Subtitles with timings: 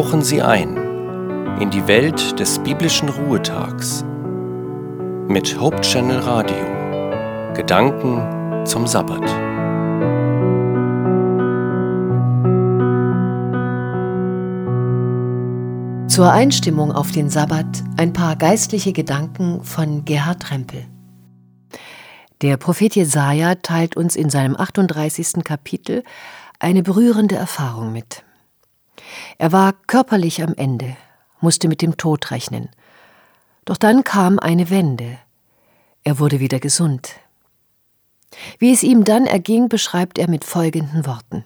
[0.00, 0.78] tauchen Sie ein
[1.60, 4.02] in die Welt des biblischen Ruhetags
[5.28, 7.52] mit Hope Channel Radio.
[7.52, 9.28] Gedanken zum Sabbat.
[16.10, 20.86] Zur Einstimmung auf den Sabbat ein paar geistliche Gedanken von Gerhard Rempel.
[22.40, 25.44] Der Prophet Jesaja teilt uns in seinem 38.
[25.44, 26.04] Kapitel
[26.58, 28.24] eine berührende Erfahrung mit.
[29.38, 30.96] Er war körperlich am Ende,
[31.40, 32.68] musste mit dem Tod rechnen.
[33.64, 35.18] Doch dann kam eine Wende.
[36.04, 37.12] Er wurde wieder gesund.
[38.58, 41.44] Wie es ihm dann erging, beschreibt er mit folgenden Worten.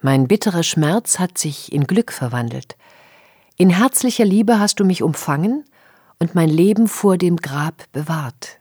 [0.00, 2.76] Mein bitterer Schmerz hat sich in Glück verwandelt.
[3.56, 5.64] In herzlicher Liebe hast du mich umfangen
[6.18, 8.58] und mein Leben vor dem Grab bewahrt.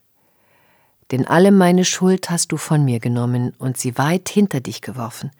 [1.11, 5.31] Denn alle meine Schuld hast du von mir genommen und sie weit hinter dich geworfen.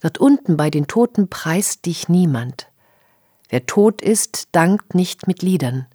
[0.00, 2.68] Dort unten bei den Toten preist dich niemand.
[3.48, 5.86] Wer tot ist, dankt nicht mit Liedern.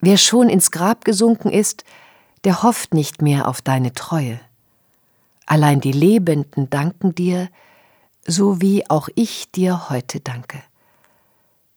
[0.00, 1.84] Wer schon ins Grab gesunken ist,
[2.44, 4.40] der hofft nicht mehr auf deine Treue.
[5.46, 7.48] Allein die Lebenden danken dir,
[8.26, 10.62] so wie auch ich dir heute danke.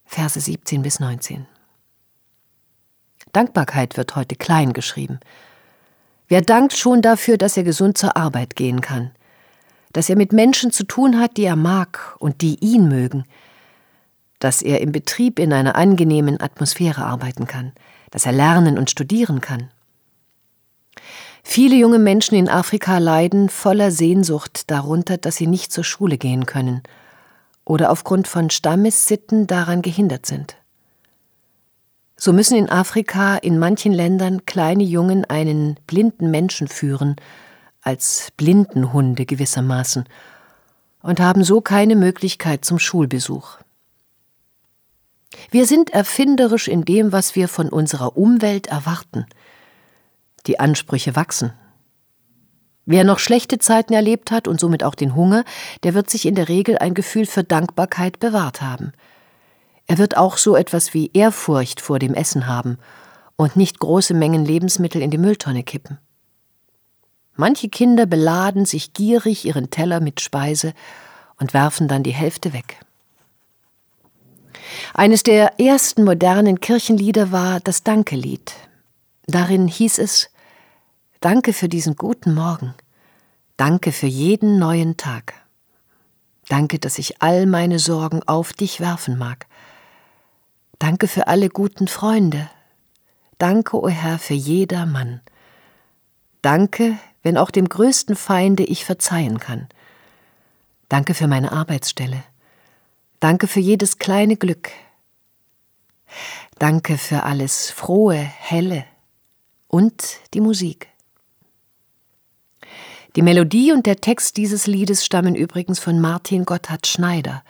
[0.06, 1.48] Verse 17 bis 19.
[3.32, 5.20] Dankbarkeit wird heute klein geschrieben.
[6.28, 9.12] Wer dankt schon dafür, dass er gesund zur Arbeit gehen kann?
[9.94, 13.26] Dass er mit Menschen zu tun hat, die er mag und die ihn mögen,
[14.40, 17.74] dass er im Betrieb in einer angenehmen Atmosphäre arbeiten kann,
[18.10, 19.70] dass er lernen und studieren kann.
[21.44, 26.46] Viele junge Menschen in Afrika leiden voller Sehnsucht darunter, dass sie nicht zur Schule gehen
[26.46, 26.84] können
[27.66, 30.58] oder aufgrund von Stammessitten daran gehindert sind.
[32.16, 37.16] So müssen in Afrika in manchen Ländern kleine Jungen einen blinden Menschen führen,
[37.82, 40.06] als Blindenhunde gewissermaßen,
[41.02, 43.58] und haben so keine Möglichkeit zum Schulbesuch.
[45.50, 49.26] Wir sind erfinderisch in dem, was wir von unserer Umwelt erwarten.
[50.48, 51.54] Die Ansprüche wachsen.
[52.86, 55.46] Wer noch schlechte Zeiten erlebt hat und somit auch den Hunger,
[55.84, 58.92] der wird sich in der Regel ein Gefühl für Dankbarkeit bewahrt haben.
[59.88, 62.78] Er wird auch so etwas wie Ehrfurcht vor dem Essen haben
[63.36, 66.00] und nicht große Mengen Lebensmittel in die Mülltonne kippen.
[67.42, 70.76] Manche Kinder beladen sich gierig ihren Teller mit Speise
[71.40, 72.78] und werfen dann die Hälfte weg.
[74.94, 78.54] Eines der ersten modernen Kirchenlieder war das Dankelied.
[79.26, 80.30] Darin hieß es
[81.20, 82.76] Danke für diesen guten Morgen.
[83.58, 85.34] Danke für jeden neuen Tag.
[86.48, 89.48] Danke, dass ich all meine Sorgen auf dich werfen mag.
[90.78, 92.52] Danke für alle guten Freunde.
[93.40, 95.22] Danke, o oh Herr, für jeder Mann.
[96.44, 99.68] Danke, wenn auch dem größten Feinde ich verzeihen kann.
[100.90, 102.24] Danke für meine Arbeitsstelle.
[103.20, 104.72] Danke für jedes kleine Glück.
[106.60, 108.86] Danke für alles Frohe, Helle
[109.68, 110.88] und die Musik.
[113.16, 117.44] Die Melodie und der Text dieses Liedes stammen übrigens von Martin Gotthard Schneider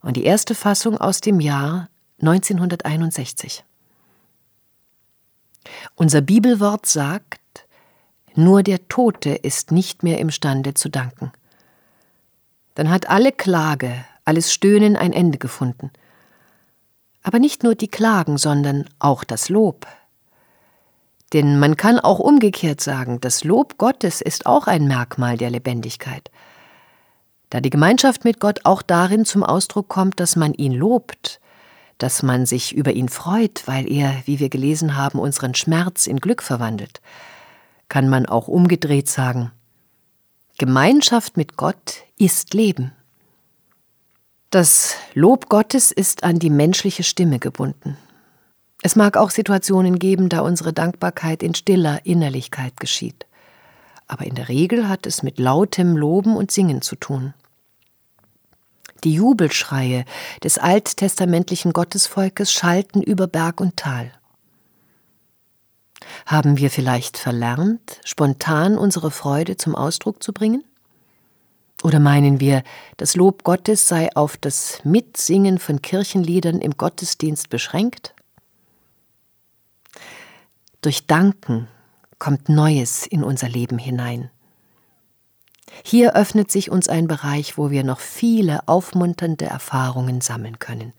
[0.00, 1.88] und die erste Fassung aus dem Jahr
[2.20, 3.64] 1961.
[5.94, 7.40] Unser Bibelwort sagt,
[8.36, 11.32] nur der Tote ist nicht mehr imstande zu danken.
[12.74, 15.90] Dann hat alle Klage, alles Stöhnen ein Ende gefunden.
[17.22, 19.86] Aber nicht nur die Klagen, sondern auch das Lob.
[21.32, 26.30] Denn man kann auch umgekehrt sagen, das Lob Gottes ist auch ein Merkmal der Lebendigkeit.
[27.50, 31.40] Da die Gemeinschaft mit Gott auch darin zum Ausdruck kommt, dass man ihn lobt,
[31.98, 36.18] dass man sich über ihn freut, weil er, wie wir gelesen haben, unseren Schmerz in
[36.18, 37.00] Glück verwandelt
[37.88, 39.52] kann man auch umgedreht sagen.
[40.58, 42.92] Gemeinschaft mit Gott ist Leben.
[44.50, 47.96] Das Lob Gottes ist an die menschliche Stimme gebunden.
[48.82, 53.26] Es mag auch Situationen geben, da unsere Dankbarkeit in stiller Innerlichkeit geschieht.
[54.06, 57.34] Aber in der Regel hat es mit lautem Loben und Singen zu tun.
[59.02, 60.04] Die Jubelschreie
[60.42, 64.12] des alttestamentlichen Gottesvolkes schalten über Berg und Tal.
[66.26, 70.64] Haben wir vielleicht verlernt, spontan unsere Freude zum Ausdruck zu bringen?
[71.82, 72.62] Oder meinen wir,
[72.96, 78.14] das Lob Gottes sei auf das Mitsingen von Kirchenliedern im Gottesdienst beschränkt?
[80.80, 81.68] Durch Danken
[82.18, 84.30] kommt Neues in unser Leben hinein.
[85.82, 90.92] Hier öffnet sich uns ein Bereich, wo wir noch viele aufmunternde Erfahrungen sammeln können.